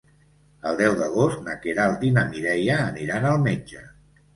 [0.69, 3.91] El deu d'agost na Queralt i na Mireia aniran al metge.